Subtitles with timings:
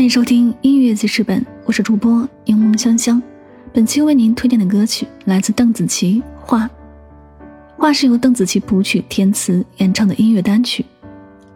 [0.00, 3.22] 欢迎收听音乐记事本，我是主播柠檬香香。
[3.70, 6.64] 本期为您推荐的歌曲来自邓紫棋《画》，
[7.76, 10.82] 《画》是由邓紫棋谱曲填词演唱的音乐单曲，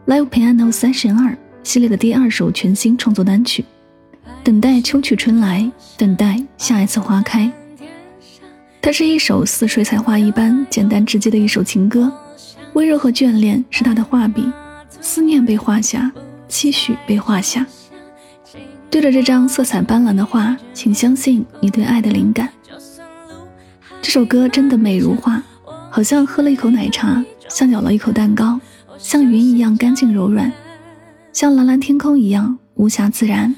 [0.12, 1.32] 《Live Piano Session 二》
[1.62, 3.64] 系列的第二首全新创作单曲。
[4.42, 7.50] 等待秋去春来，等待下一次花开。
[8.82, 12.12] 它是一首似水彩画一般简单直接的一首情歌，
[12.74, 14.52] 温柔和眷恋是他的画笔，
[15.00, 16.12] 思念被画下，
[16.46, 17.66] 期许被画下。
[18.94, 22.48] 对着这张色彩斑斓的画，请相信你对爱的灵感。
[24.00, 25.42] 这首歌真的美如画，
[25.90, 28.60] 好像喝了一口奶茶，像咬了一口蛋糕，
[28.96, 30.52] 像云一样干净柔软，
[31.32, 33.52] 像蓝蓝天空一样无瑕自然。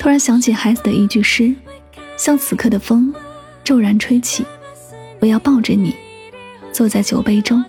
[0.00, 1.54] 突然想起孩子的一句诗
[2.18, 3.14] ：“像此刻的风，
[3.62, 4.44] 骤然吹起，
[5.20, 5.94] 我要抱着你，
[6.72, 7.64] 坐在酒杯中。”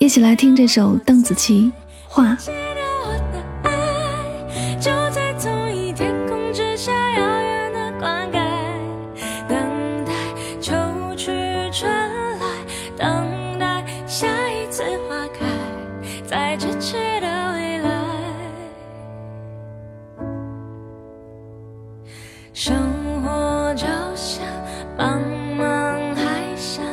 [0.00, 1.70] 一起来听这首邓紫棋
[2.08, 2.34] 《画》。
[22.54, 22.76] 生
[23.22, 24.44] 活就像
[24.98, 25.18] 茫
[25.56, 26.84] 茫海上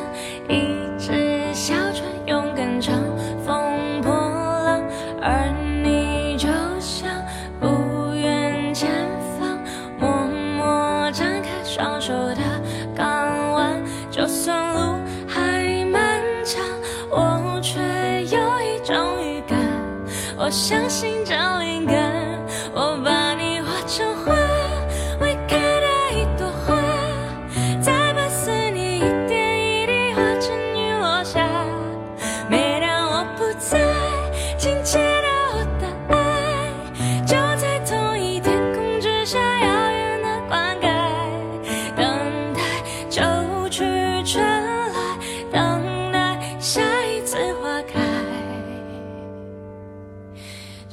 [0.48, 0.64] 一
[0.98, 2.94] 只小船，勇敢乘
[3.44, 4.80] 风破浪；
[5.20, 5.52] 而
[5.84, 6.48] 你就
[6.80, 7.10] 像
[7.60, 8.90] 不远前
[9.38, 9.58] 方，
[9.98, 12.36] 默默张开双手的
[12.96, 13.82] 港湾。
[14.10, 16.64] 就算路还漫长，
[17.10, 17.78] 我却
[18.34, 19.58] 有一种预感，
[20.38, 22.10] 我相信这灵感，
[22.74, 22.96] 我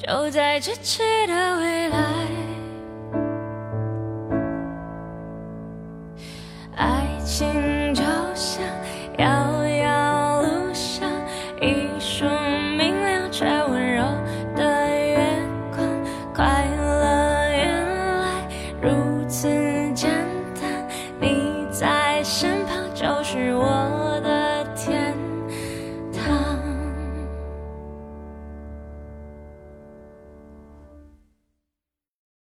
[0.07, 1.97] 都在咫尺的未来。
[6.77, 8.01] 爱情就
[8.33, 8.63] 像
[9.17, 11.11] 遥遥路上
[11.59, 12.23] 一束
[12.77, 14.03] 明亮却温柔
[14.55, 15.17] 的月
[15.75, 15.85] 光
[16.33, 17.85] 快乐原
[18.21, 18.47] 来
[18.81, 19.49] 如此
[19.93, 20.09] 简
[20.61, 20.87] 单
[21.19, 22.56] 你在身